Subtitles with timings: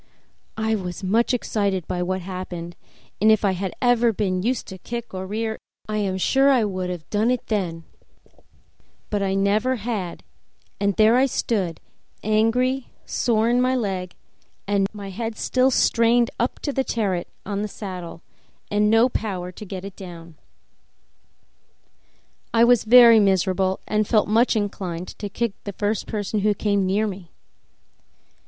[0.57, 2.75] I was much excited by what had happened,
[3.21, 6.61] and if I had ever been used to kick or rear I am sure I
[6.63, 7.83] should have done it then;
[9.11, 10.23] but I never had,
[10.79, 11.79] and there I stood,
[12.23, 14.15] angry, sore in my leg,
[14.91, 18.23] my head still strained up to the terret on the saddle,
[18.71, 20.33] and no power to get it down.
[22.55, 26.87] I was very miserable and felt much inclined to kick the first person who came
[26.87, 27.29] near me.